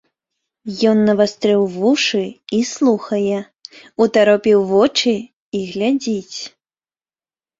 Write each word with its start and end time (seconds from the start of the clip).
Ён 0.91 0.97
навастрыў 1.09 1.65
вушы 1.73 2.21
і 2.59 2.61
слухае, 2.69 3.37
утаропіў 4.05 4.59
вочы 4.71 5.13
і 5.59 5.61
глядзіць. 5.75 6.39